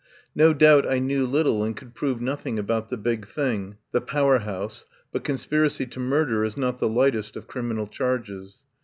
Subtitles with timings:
[0.33, 4.39] No doubt I knew little and could prove nothing about the big thing, the Power
[4.39, 8.63] House, but conspiracy to murder is not the lightest of criminal charges.